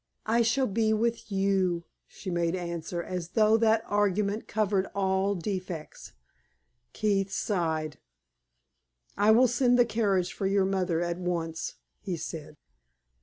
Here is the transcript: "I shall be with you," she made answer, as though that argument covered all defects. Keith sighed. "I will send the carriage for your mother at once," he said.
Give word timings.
"I 0.25 0.41
shall 0.41 0.65
be 0.65 0.93
with 0.93 1.31
you," 1.31 1.83
she 2.07 2.31
made 2.31 2.55
answer, 2.55 3.03
as 3.03 3.29
though 3.33 3.55
that 3.57 3.83
argument 3.85 4.47
covered 4.47 4.87
all 4.95 5.35
defects. 5.35 6.13
Keith 6.91 7.29
sighed. 7.29 7.99
"I 9.15 9.29
will 9.29 9.47
send 9.47 9.77
the 9.77 9.85
carriage 9.85 10.33
for 10.33 10.47
your 10.47 10.65
mother 10.65 11.01
at 11.01 11.19
once," 11.19 11.75
he 11.99 12.17
said. 12.17 12.57